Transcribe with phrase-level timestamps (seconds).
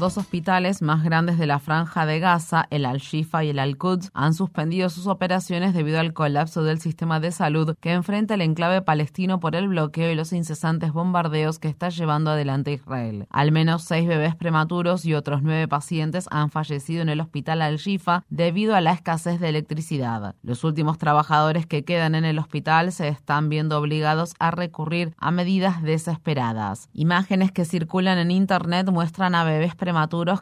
[0.00, 4.34] Dos hospitales más grandes de la franja de Gaza, el Al-Shifa y el Al-Quds, han
[4.34, 9.38] suspendido sus operaciones debido al colapso del sistema de salud que enfrenta el enclave palestino
[9.38, 13.26] por el bloqueo y los incesantes bombardeos que está llevando adelante Israel.
[13.30, 18.24] Al menos seis bebés prematuros y otros nueve pacientes han fallecido en el hospital Al-Shifa
[18.30, 20.34] debido a la escasez de electricidad.
[20.42, 25.30] Los últimos trabajadores que quedan en el hospital se están viendo obligados a recurrir a
[25.30, 26.88] medidas desesperadas.
[26.94, 29.89] Imágenes que circulan en Internet muestran a bebés prematuros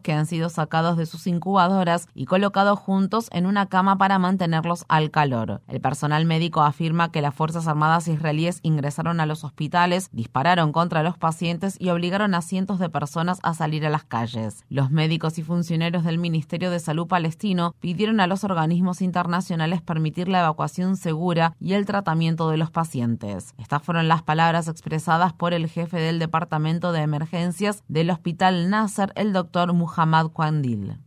[0.03, 4.85] que han sido sacados de sus incubadoras y colocados juntos en una cama para mantenerlos
[4.89, 5.63] al calor.
[5.69, 11.03] El personal médico afirma que las Fuerzas Armadas israelíes ingresaron a los hospitales, dispararon contra
[11.03, 14.65] los pacientes y obligaron a cientos de personas a salir a las calles.
[14.69, 20.29] Los médicos y funcionarios del Ministerio de Salud palestino pidieron a los organismos internacionales permitir
[20.29, 23.55] la evacuación segura y el tratamiento de los pacientes.
[23.59, 29.13] Estas fueron las palabras expresadas por el jefe del Departamento de Emergencias del Hospital Nasser
[29.15, 30.99] el doctor Muhammad Kwandil.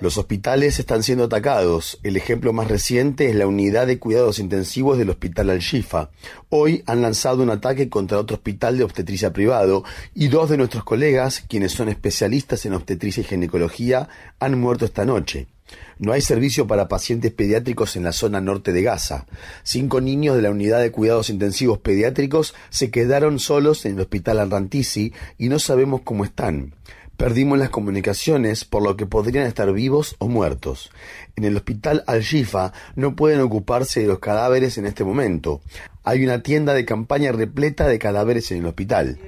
[0.00, 2.00] Los hospitales están siendo atacados.
[2.02, 6.10] El ejemplo más reciente es la unidad de cuidados intensivos del Hospital Al-Shifa.
[6.48, 10.82] Hoy han lanzado un ataque contra otro hospital de obstetricia privado y dos de nuestros
[10.82, 14.08] colegas, quienes son especialistas en obstetricia y ginecología,
[14.40, 15.46] han muerto esta noche.
[15.98, 19.26] No hay servicio para pacientes pediátricos en la zona norte de Gaza.
[19.62, 24.40] Cinco niños de la unidad de cuidados intensivos pediátricos se quedaron solos en el hospital
[24.40, 26.74] Al-Rantisi y no sabemos cómo están.
[27.16, 30.90] Perdimos las comunicaciones por lo que podrían estar vivos o muertos.
[31.34, 35.62] En el hospital Al-Shifa no pueden ocuparse de los cadáveres en este momento.
[36.04, 39.18] Hay una tienda de campaña repleta de cadáveres en el hospital.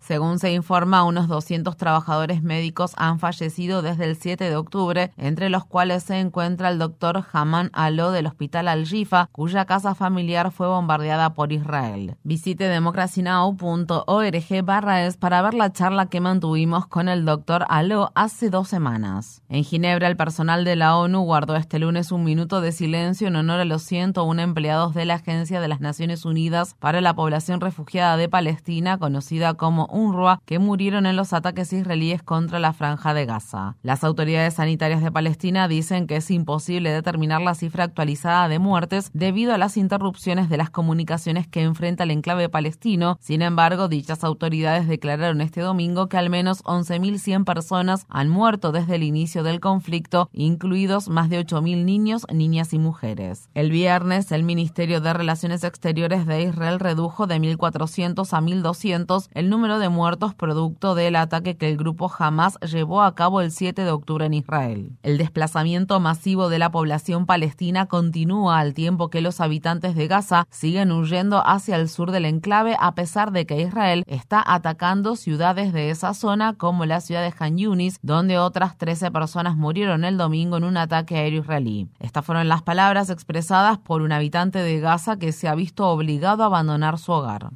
[0.00, 5.50] Según se informa, unos 200 trabajadores médicos han fallecido desde el 7 de octubre, entre
[5.50, 10.66] los cuales se encuentra el doctor Haman Alo del Hospital Al-Jifa, cuya casa familiar fue
[10.66, 12.16] bombardeada por Israel.
[12.22, 18.48] Visite democracynow.org barra es para ver la charla que mantuvimos con el doctor Alo hace
[18.48, 19.42] dos semanas.
[19.50, 23.36] En Ginebra, el personal de la ONU guardó este lunes un minuto de silencio en
[23.36, 27.60] honor a los 101 empleados de la Agencia de las Naciones Unidas para la población
[27.60, 33.12] refugiada de Palestina, conocida como UNRWA, que murieron en los ataques israelíes contra la franja
[33.12, 33.76] de Gaza.
[33.82, 39.10] Las autoridades sanitarias de Palestina dicen que es imposible determinar la cifra actualizada de muertes
[39.12, 43.18] debido a las interrupciones de las comunicaciones que enfrenta el enclave palestino.
[43.20, 48.96] Sin embargo, dichas autoridades declararon este domingo que al menos 11.100 personas han muerto desde
[48.96, 53.50] el inicio del conflicto, incluidos más de 8.000 niños, niñas y mujeres.
[53.54, 59.50] El viernes, el Ministerio de Relaciones Exteriores de Israel redujo de 1.400 a 1.200 el
[59.50, 63.84] número de muertos producto del ataque que el grupo Hamas llevó a cabo el 7
[63.84, 64.92] de octubre en Israel.
[65.02, 70.46] El desplazamiento masivo de la población palestina continúa al tiempo que los habitantes de Gaza
[70.50, 75.72] siguen huyendo hacia el sur del enclave a pesar de que Israel está atacando ciudades
[75.72, 80.16] de esa zona como la ciudad de Han Yunis, donde otras 13 personas murieron el
[80.16, 81.88] domingo en un ataque aéreo israelí.
[81.98, 86.42] Estas fueron las palabras expresadas por un habitante de Gaza que se ha visto obligado
[86.42, 87.50] a abandonar su hogar.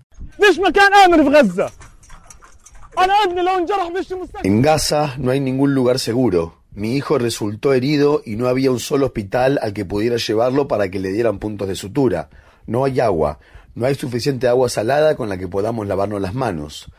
[4.42, 6.62] En Gaza no hay ningún lugar seguro.
[6.72, 10.90] Mi hijo resultó herido y no había un solo hospital al que pudiera llevarlo para
[10.90, 12.30] que le dieran puntos de sutura.
[12.66, 13.38] No hay agua.
[13.74, 16.90] No hay suficiente agua salada con la que podamos lavarnos las manos.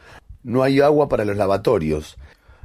[0.43, 2.17] No hay agua para los lavatorios.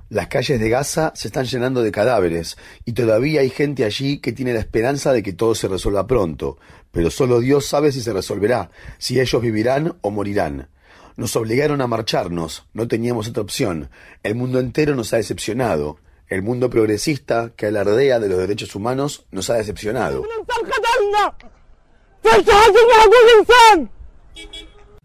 [0.09, 4.33] Las calles de Gaza se están llenando de cadáveres y todavía hay gente allí que
[4.33, 6.59] tiene la esperanza de que todo se resuelva pronto,
[6.93, 10.69] pero solo Dios sabe si se resolverá, si ellos vivirán o morirán.
[11.17, 13.91] Nos obligaron a marcharnos, no teníamos otra opción.
[14.23, 15.99] El mundo entero nos ha decepcionado.
[16.29, 20.25] El mundo progresista que alardea de los derechos humanos nos ha decepcionado.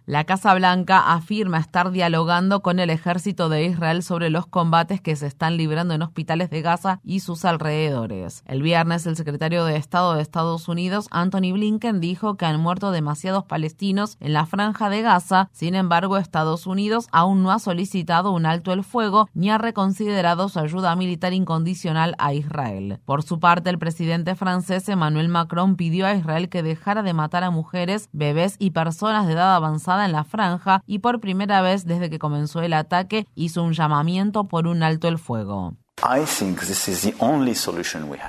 [0.08, 5.16] La Casa Blanca afirma estar dialogando con el ejército de Israel sobre los combates que
[5.16, 8.44] se están librando en hospitales de Gaza y sus alrededores.
[8.46, 12.92] El viernes, el secretario de Estado de Estados Unidos, Anthony Blinken, dijo que han muerto
[12.92, 15.50] demasiados palestinos en la franja de Gaza.
[15.52, 20.50] Sin embargo, Estados Unidos aún no ha solicitado un alto el fuego ni ha reconsiderado
[20.50, 23.00] su ayuda militar incondicional a Israel.
[23.06, 27.44] Por su parte, el presidente francés Emmanuel Macron pidió a Israel que dejara de matar
[27.44, 31.86] a mujeres, bebés y personas de edad avanzada en la franja y por primera vez
[31.86, 35.78] desde que comenzó el ataque hizo un llamamiento por un alto el fuego.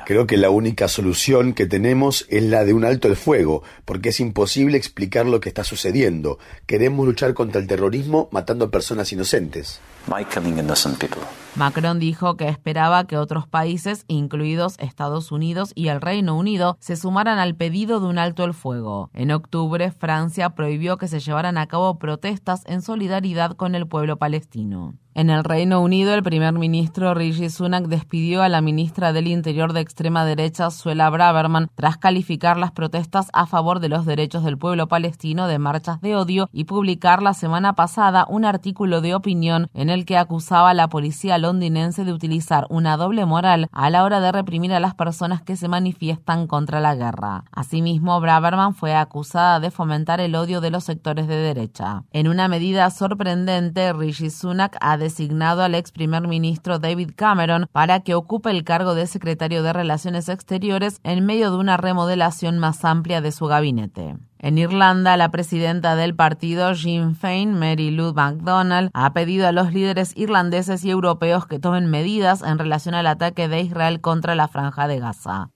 [0.07, 4.11] Creo que la única solución que tenemos es la de un alto el fuego, porque
[4.11, 6.39] es imposible explicar lo que está sucediendo.
[6.67, 9.81] Queremos luchar contra el terrorismo matando a personas inocentes.
[11.56, 16.97] Macron dijo que esperaba que otros países, incluidos Estados Unidos y el Reino Unido, se
[16.97, 19.11] sumaran al pedido de un alto el fuego.
[19.14, 24.19] En octubre, Francia prohibió que se llevaran a cabo protestas en solidaridad con el pueblo
[24.19, 24.94] palestino.
[25.14, 29.73] En el Reino Unido, el primer ministro Rishi Sunak despidió a la ministra del Interior
[29.73, 34.58] de extrema derecha, Suela Braverman, tras calificar las protestas a favor de los derechos del
[34.58, 39.70] pueblo palestino de marchas de odio y publicar la semana pasada un artículo de opinión
[39.73, 44.04] en el que acusaba a la policía londinense de utilizar una doble moral a la
[44.04, 47.44] hora de reprimir a las personas que se manifiestan contra la guerra.
[47.52, 52.02] Asimismo, Braverman fue acusada de fomentar el odio de los sectores de derecha.
[52.12, 58.00] En una medida sorprendente, Rishi Sunak ha designado al ex primer ministro David Cameron para
[58.00, 62.84] que ocupe el cargo de secretario de Relaciones Exteriores en medio de una remodelación más
[62.84, 64.16] amplia de su gabinete.
[64.38, 69.73] En Irlanda, la presidenta del partido Sinn Féin, Mary Lou MacDonald, ha pedido a los
[69.73, 74.49] líderes irlandeses y europeos que tomen medidas en relación al ataque de Israel contra la
[74.49, 75.50] franja de Gaza.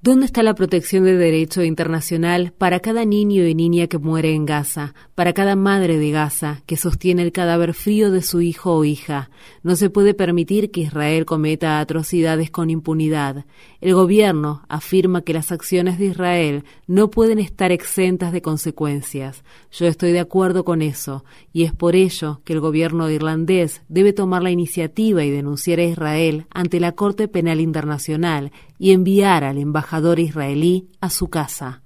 [0.00, 4.44] ¿Dónde está la protección de derecho internacional para cada niño y niña que muere en
[4.44, 8.84] Gaza, para cada madre de Gaza que sostiene el cadáver frío de su hijo o
[8.84, 9.30] hija?
[9.62, 13.44] No se puede permitir que Israel cometa atrocidades con impunidad.
[13.80, 19.44] El gobierno afirma que las acciones de Israel no pueden estar exentas de consecuencias.
[19.70, 24.12] Yo estoy de acuerdo con eso, y es por ello que el gobierno irlandés debe
[24.12, 29.58] tomar la iniciativa y denunciar a Israel Ante la Corte Penal Internacional y enviar al
[29.58, 31.81] embajador israelí a su casa.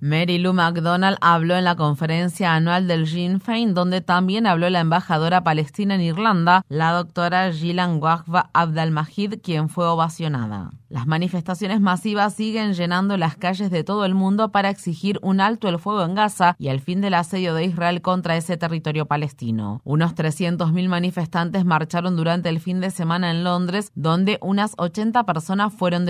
[0.00, 4.80] Mary Lou McDonald habló en la conferencia anual del Sinn Féin, donde también habló la
[4.80, 10.72] embajadora palestina en Irlanda, la doctora Gillan Wahba Abdalmajid, quien fue ovacionada.
[10.88, 15.68] Las manifestaciones masivas siguen llenando las calles de todo el mundo para exigir un alto
[15.68, 19.80] el fuego en Gaza y el fin del asedio de Israel contra ese territorio palestino.
[19.84, 25.72] Unos 300.000 manifestantes marcharon durante el fin de semana en Londres, donde unas 80 personas
[25.72, 26.04] fueron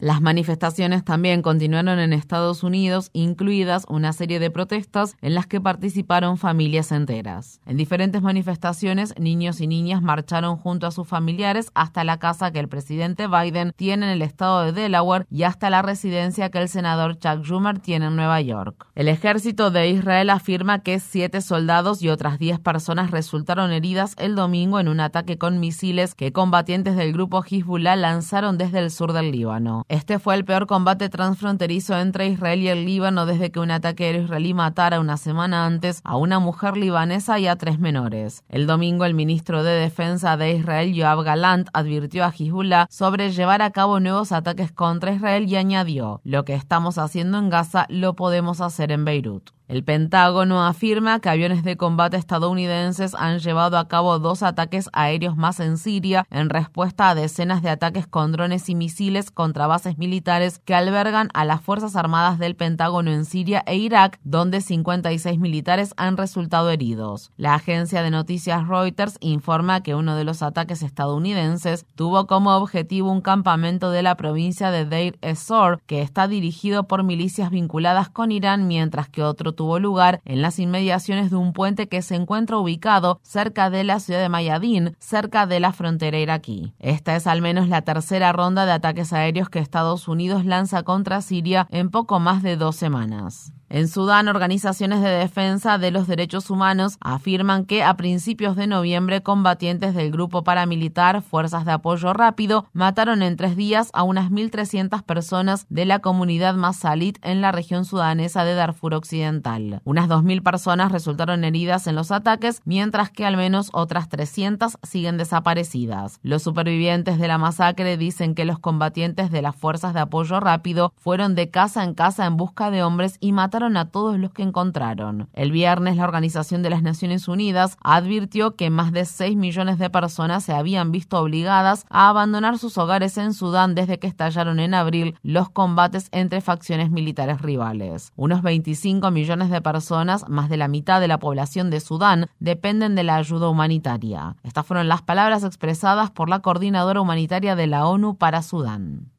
[0.00, 5.60] Las manifestaciones también continuaron en Estados Unidos, incluidas una serie de protestas en las que
[5.60, 7.60] participaron familias enteras.
[7.66, 12.60] En diferentes manifestaciones, niños y niñas marcharon junto a sus familiares hasta la casa que
[12.60, 16.68] el presidente Biden tiene en el estado de Delaware y hasta la residencia que el
[16.68, 18.86] senador Chuck Schumer tiene en Nueva York.
[18.94, 24.36] El ejército de Israel afirma que siete soldados y otras diez personas resultaron heridas el
[24.36, 29.12] domingo en un ataque con misiles que combatientes del grupo Hezbollah lanzaron desde el sur
[29.12, 29.47] del Líbano.
[29.88, 34.04] Este fue el peor combate transfronterizo entre Israel y el Líbano desde que un ataque
[34.04, 38.44] aéreo israelí matara una semana antes a una mujer libanesa y a tres menores.
[38.48, 43.62] El domingo el ministro de Defensa de Israel, Yoav Galant, advirtió a Hezbollah sobre llevar
[43.62, 48.14] a cabo nuevos ataques contra Israel y añadió, lo que estamos haciendo en Gaza lo
[48.14, 49.57] podemos hacer en Beirut.
[49.68, 55.36] El Pentágono afirma que aviones de combate estadounidenses han llevado a cabo dos ataques aéreos
[55.36, 59.98] más en Siria en respuesta a decenas de ataques con drones y misiles contra bases
[59.98, 65.38] militares que albergan a las Fuerzas Armadas del Pentágono en Siria e Irak, donde 56
[65.38, 67.30] militares han resultado heridos.
[67.36, 73.12] La agencia de noticias Reuters informa que uno de los ataques estadounidenses tuvo como objetivo
[73.12, 78.32] un campamento de la provincia de Deir ez-Zor, que está dirigido por milicias vinculadas con
[78.32, 82.58] Irán, mientras que otro tuvo lugar en las inmediaciones de un puente que se encuentra
[82.58, 86.74] ubicado cerca de la ciudad de Mayadín, cerca de la frontera iraquí.
[86.78, 91.20] Esta es al menos la tercera ronda de ataques aéreos que Estados Unidos lanza contra
[91.22, 93.52] Siria en poco más de dos semanas.
[93.70, 99.22] En Sudán, organizaciones de defensa de los derechos humanos afirman que a principios de noviembre
[99.22, 105.02] combatientes del grupo paramilitar Fuerzas de Apoyo Rápido mataron en tres días a unas 1.300
[105.02, 109.82] personas de la comunidad Masalit en la región sudanesa de Darfur Occidental.
[109.84, 115.18] Unas 2.000 personas resultaron heridas en los ataques, mientras que al menos otras 300 siguen
[115.18, 116.20] desaparecidas.
[116.22, 120.94] Los supervivientes de la masacre dicen que los combatientes de las Fuerzas de Apoyo Rápido
[120.96, 124.42] fueron de casa en casa en busca de hombres y mataron a todos los que
[124.42, 125.28] encontraron.
[125.32, 129.90] El viernes, la Organización de las Naciones Unidas advirtió que más de 6 millones de
[129.90, 134.74] personas se habían visto obligadas a abandonar sus hogares en Sudán desde que estallaron en
[134.74, 138.12] abril los combates entre facciones militares rivales.
[138.14, 142.94] Unos 25 millones de personas, más de la mitad de la población de Sudán, dependen
[142.94, 144.36] de la ayuda humanitaria.
[144.44, 149.17] Estas fueron las palabras expresadas por la coordinadora humanitaria de la ONU para Sudán.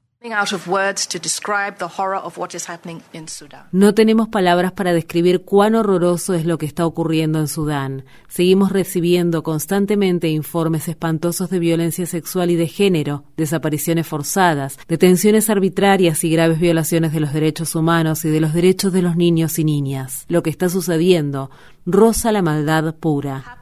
[3.71, 8.03] No tenemos palabras para describir cuán horroroso es lo que está ocurriendo en Sudán.
[8.27, 16.21] Seguimos recibiendo constantemente informes espantosos de violencia sexual y de género, desapariciones forzadas, detenciones arbitrarias
[16.25, 19.63] y graves violaciones de los derechos humanos y de los derechos de los niños y
[19.63, 20.25] niñas.
[20.27, 21.49] Lo que está sucediendo
[21.85, 23.59] roza la maldad pura.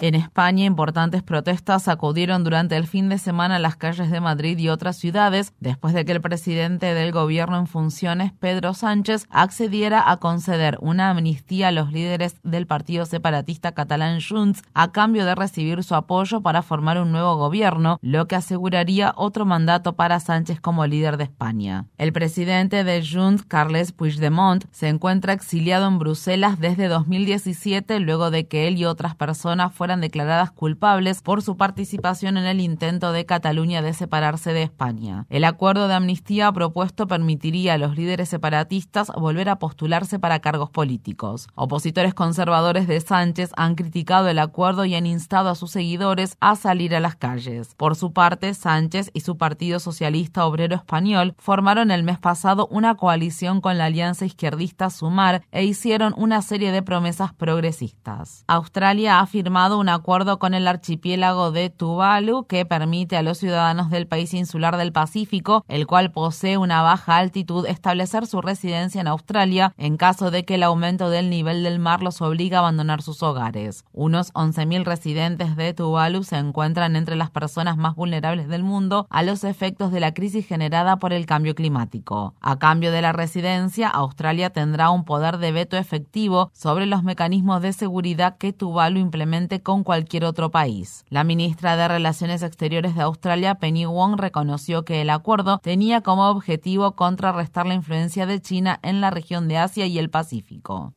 [0.00, 4.56] En España, importantes protestas acudieron durante el fin de semana a las calles de Madrid
[4.56, 10.08] y otras ciudades después de que el presidente del gobierno en funciones, Pedro Sánchez, accediera
[10.08, 15.34] a conceder una amnistía a los líderes del partido separatista catalán Junts a cambio de
[15.34, 20.60] recibir su apoyo para formar un nuevo gobierno, lo que aseguraría otro mandato para Sánchez
[20.60, 21.86] como líder de España.
[21.98, 28.46] El presidente de Junts, Carles Puigdemont, se encuentra exiliado en Bruselas desde 2017 luego de
[28.46, 33.26] que él y otras personas fueran declaradas culpables por su participación en el intento de
[33.26, 35.26] Cataluña de separarse de España.
[35.30, 40.70] El acuerdo de amnistía propuesto permitiría a los líderes separatistas volver a postularse para cargos
[40.70, 41.48] políticos.
[41.54, 46.56] Opositores conservadores de Sánchez han criticado el acuerdo y han instado a sus seguidores a
[46.56, 47.74] salir a las calles.
[47.76, 52.96] Por su parte, Sánchez y su Partido Socialista Obrero Español formaron el mes pasado una
[52.96, 58.44] coalición con la alianza izquierdista Sumar e hicieron una serie de promesas progresistas.
[58.46, 63.90] Australia ha firmado un acuerdo con el archipiélago de Tuvalu que permite a los ciudadanos
[63.90, 69.08] del país insular del Pacífico, el cual posee una baja altitud, establecer su residencia en
[69.08, 73.02] Australia en caso de que el aumento del nivel del mar los obligue a abandonar
[73.02, 73.84] sus hogares.
[73.92, 79.22] Unos 11.000 residentes de Tuvalu se encuentran entre las personas más vulnerables del mundo a
[79.22, 82.34] los efectos de la crisis generada por el cambio climático.
[82.40, 87.62] A cambio de la residencia, Australia tendrá un poder de veto efectivo sobre los mecanismos
[87.62, 91.04] de seguridad que Tuvalu implemente con cualquier otro país.
[91.10, 96.30] La ministra de Relaciones Exteriores de Australia, Penny Wong, reconoció que el acuerdo tenía como
[96.30, 100.94] objetivo contrarrestar la influencia de China en la región de Asia y el Pacífico.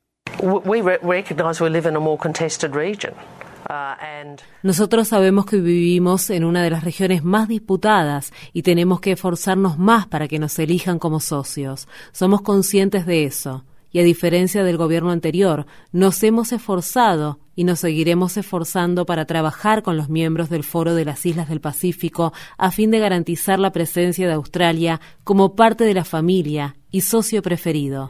[4.63, 9.79] Nosotros sabemos que vivimos en una de las regiones más disputadas y tenemos que esforzarnos
[9.79, 11.89] más para que nos elijan como socios.
[12.13, 17.79] Somos conscientes de eso y a diferencia del gobierno anterior, nos hemos esforzado y nos
[17.79, 22.71] seguiremos esforzando para trabajar con los miembros del Foro de las Islas del Pacífico a
[22.71, 28.09] fin de garantizar la presencia de Australia como parte de la familia y socio preferido.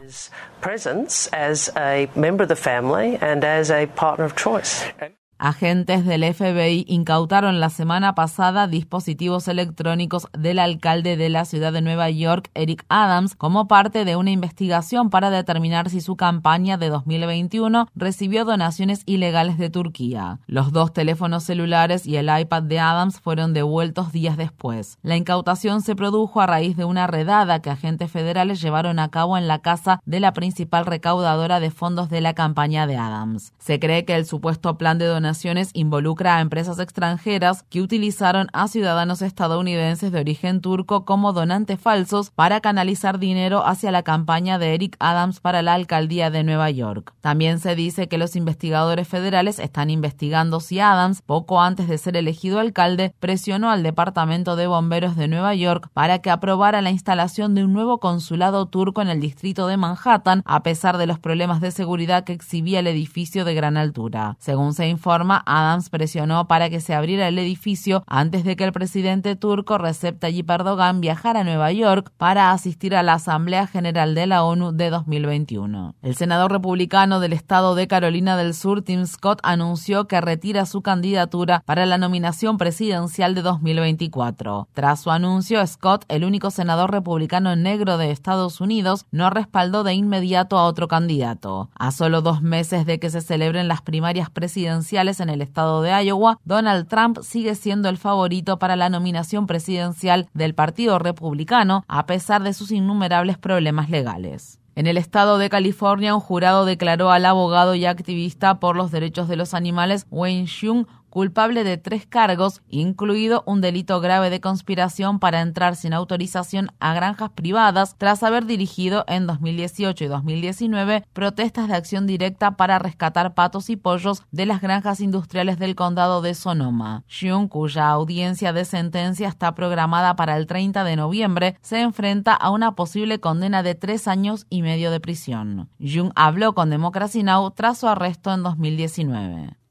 [5.44, 11.80] Agentes del FBI incautaron la semana pasada dispositivos electrónicos del alcalde de la ciudad de
[11.80, 16.90] Nueva York, Eric Adams, como parte de una investigación para determinar si su campaña de
[16.90, 20.38] 2021 recibió donaciones ilegales de Turquía.
[20.46, 24.96] Los dos teléfonos celulares y el iPad de Adams fueron devueltos días después.
[25.02, 29.36] La incautación se produjo a raíz de una redada que agentes federales llevaron a cabo
[29.36, 33.52] en la casa de la principal recaudadora de fondos de la campaña de Adams.
[33.58, 35.31] Se cree que el supuesto plan de donación
[35.72, 42.30] involucra a empresas extranjeras que utilizaron a ciudadanos estadounidenses de origen turco como donantes falsos
[42.30, 47.14] para canalizar dinero hacia la campaña de Eric Adams para la alcaldía de Nueva York.
[47.20, 52.16] También se dice que los investigadores federales están investigando si Adams, poco antes de ser
[52.16, 57.54] elegido alcalde, presionó al Departamento de Bomberos de Nueva York para que aprobara la instalación
[57.54, 61.60] de un nuevo consulado turco en el distrito de Manhattan, a pesar de los problemas
[61.60, 64.36] de seguridad que exhibía el edificio de gran altura.
[64.38, 68.72] Según se informa, Adams presionó para que se abriera el edificio antes de que el
[68.72, 74.14] presidente turco Recep Tayyip Erdogan viajara a Nueva York para asistir a la Asamblea General
[74.14, 75.94] de la ONU de 2021.
[76.02, 80.82] El senador republicano del estado de Carolina del Sur, Tim Scott, anunció que retira su
[80.82, 84.68] candidatura para la nominación presidencial de 2024.
[84.72, 89.94] Tras su anuncio, Scott, el único senador republicano negro de Estados Unidos, no respaldó de
[89.94, 91.70] inmediato a otro candidato.
[91.74, 95.90] A solo dos meses de que se celebren las primarias presidenciales en el estado de
[96.04, 102.06] Iowa, Donald Trump sigue siendo el favorito para la nominación presidencial del Partido Republicano, a
[102.06, 104.60] pesar de sus innumerables problemas legales.
[104.74, 109.28] En el estado de California, un jurado declaró al abogado y activista por los derechos
[109.28, 115.18] de los animales Wayne Xiong culpable de tres cargos, incluido un delito grave de conspiración
[115.18, 121.68] para entrar sin autorización a granjas privadas tras haber dirigido en 2018 y 2019 protestas
[121.68, 126.32] de acción directa para rescatar patos y pollos de las granjas industriales del condado de
[126.32, 127.04] Sonoma.
[127.08, 132.48] Xiong, cuya audiencia de sentencia está programada para el 30 de noviembre, se enfrenta a
[132.48, 135.68] una posible condena de tres años y medio de prisión.
[135.78, 137.50] Jung habló con Democracy Now!
[137.50, 139.61] tras su arresto en 2019.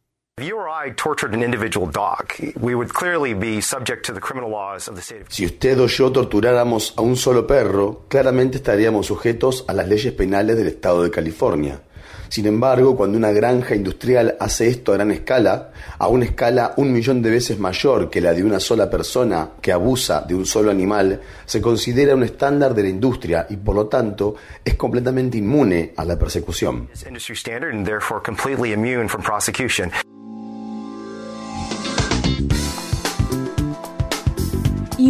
[5.29, 10.13] Si usted o yo torturáramos a un solo perro, claramente estaríamos sujetos a las leyes
[10.13, 11.81] penales del estado de California.
[12.29, 16.93] Sin embargo, cuando una granja industrial hace esto a gran escala, a una escala un
[16.93, 20.71] millón de veces mayor que la de una sola persona que abusa de un solo
[20.71, 25.93] animal, se considera un estándar de la industria y por lo tanto es completamente inmune
[25.97, 26.89] a la persecución.